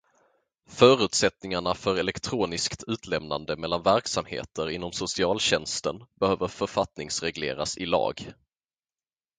Förutsättningarna 0.69 1.75
för 1.75 1.95
elektroniskt 1.95 2.83
utlämnande 2.87 3.55
mellan 3.55 3.83
verksamheter 3.83 4.69
inom 4.69 4.91
socialtjänsten 4.91 6.03
behöver 6.19 6.47
författningsregleras 6.47 7.77
i 7.77 7.85
lag. 7.85 8.33